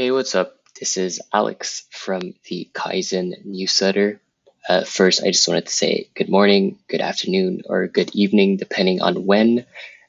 [0.00, 0.56] Hey, what's up?
[0.78, 4.18] This is Alex from the Kaizen newsletter.
[4.66, 9.02] Uh, first, I just wanted to say good morning, good afternoon, or good evening, depending
[9.02, 9.66] on when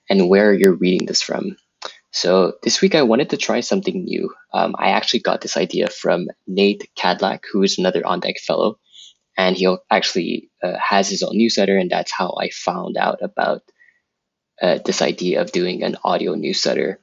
[0.10, 1.58] and where you're reading this from.
[2.10, 4.34] So, this week I wanted to try something new.
[4.54, 8.80] Um, I actually got this idea from Nate Kadlac, who is another On Deck fellow,
[9.36, 13.62] and he actually uh, has his own newsletter, and that's how I found out about
[14.62, 17.02] uh, this idea of doing an audio newsletter.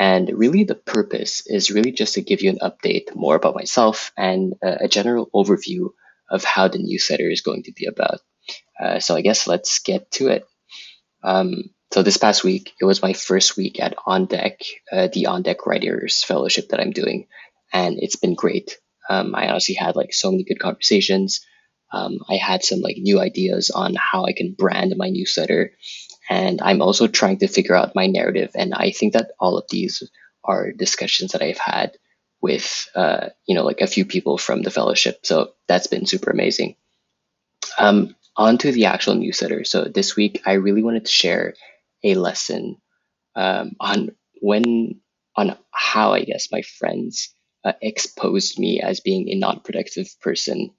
[0.00, 4.12] And really, the purpose is really just to give you an update more about myself
[4.16, 5.90] and uh, a general overview
[6.30, 8.20] of how the newsletter is going to be about.
[8.82, 10.46] Uh, so, I guess let's get to it.
[11.22, 15.26] Um, so, this past week, it was my first week at On Deck, uh, the
[15.26, 17.26] On Deck Writers Fellowship that I'm doing,
[17.70, 18.78] and it's been great.
[19.10, 21.44] Um, I honestly had like so many good conversations.
[21.92, 25.72] Um, I had some like new ideas on how I can brand my newsletter
[26.30, 28.52] and I'm also trying to figure out my narrative.
[28.54, 30.08] And I think that all of these
[30.44, 31.98] are discussions that I've had
[32.40, 35.18] with, uh, you know, like a few people from the fellowship.
[35.24, 36.76] So that's been super amazing.
[37.76, 39.64] Um, on to the actual newsletter.
[39.64, 41.54] So this week, I really wanted to share
[42.04, 42.76] a lesson
[43.34, 45.00] um, on when,
[45.34, 50.70] on how I guess my friends uh, exposed me as being a non-productive person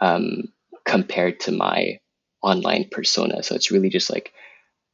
[0.00, 0.52] um,
[0.84, 1.98] compared to my
[2.42, 3.42] online persona.
[3.42, 4.34] So it's really just like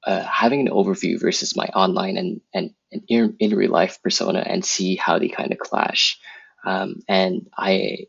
[0.04, 4.40] uh, having an overview versus my online and and, and in, in real life persona
[4.40, 6.18] and see how they kind of clash.
[6.64, 8.06] Um, and I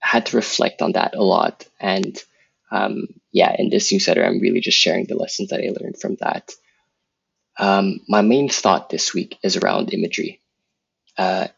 [0.00, 1.66] had to reflect on that a lot.
[1.80, 2.16] And
[2.70, 6.16] um, yeah, in this newsletter, I'm really just sharing the lessons that I learned from
[6.20, 6.52] that.
[7.58, 10.40] Um, my main thought this week is around imagery.
[11.16, 11.48] Uh,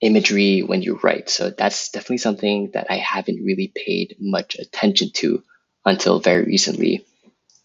[0.00, 1.30] imagery when you write.
[1.30, 5.42] So that's definitely something that I haven't really paid much attention to
[5.84, 7.06] until very recently.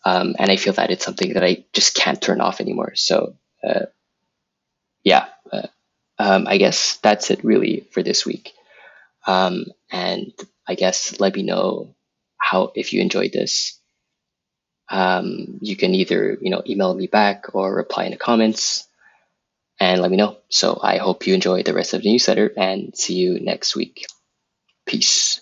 [0.08, 2.94] Um, and I feel that it's something that I just can't turn off anymore.
[2.96, 3.88] So, uh,
[5.04, 5.68] yeah, uh,
[6.18, 8.54] um, I guess that's it really for this week.
[9.26, 10.32] Um, and
[10.66, 11.94] I guess let me know
[12.38, 13.78] how if you enjoyed this.
[14.90, 18.88] Um, you can either you know email me back or reply in the comments
[19.78, 20.38] and let me know.
[20.48, 24.06] So I hope you enjoy the rest of the newsletter and see you next week.
[24.86, 25.42] Peace.